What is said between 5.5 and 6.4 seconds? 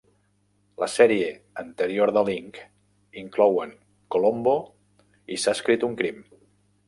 escrit un crim".